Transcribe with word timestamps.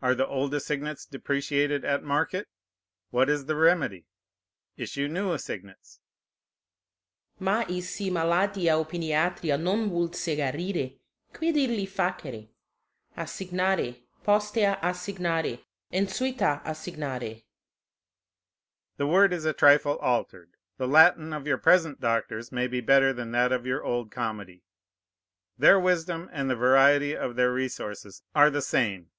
Are 0.00 0.14
the 0.14 0.24
old 0.28 0.54
assignats 0.54 1.04
depreciated 1.04 1.84
at 1.84 2.04
market? 2.04 2.46
What 3.10 3.28
is 3.28 3.46
the 3.46 3.56
remedy? 3.56 4.06
Issue 4.76 5.08
new 5.08 5.32
assignats. 5.32 5.98
Mais 7.40 7.82
si 7.88 8.08
maladia 8.08 8.74
opiniatria 8.78 9.60
non 9.60 9.90
vult 9.90 10.14
se 10.14 10.36
garire, 10.36 11.00
quid 11.32 11.56
illi 11.56 11.86
facere? 11.88 12.50
Assignare; 13.18 13.96
postea 14.24 14.78
assignare; 14.80 15.58
ensuita 15.92 16.62
assignare. 16.64 17.42
The 18.96 19.08
word 19.08 19.32
is 19.32 19.44
a 19.44 19.52
trifle 19.52 19.96
altered. 19.98 20.50
The 20.78 20.86
Latin 20.86 21.32
of 21.32 21.48
your 21.48 21.58
present 21.58 21.98
doctors 22.00 22.52
may 22.52 22.68
be 22.68 22.80
better 22.80 23.12
than 23.12 23.32
that 23.32 23.50
of 23.50 23.66
your 23.66 23.82
old 23.82 24.12
comedy; 24.12 24.62
their 25.58 25.80
wisdom 25.80 26.30
and 26.32 26.48
the 26.48 26.54
variety 26.54 27.16
of 27.16 27.34
their 27.34 27.52
resources 27.52 28.22
are 28.36 28.50
the 28.50 28.62
same. 28.62 29.10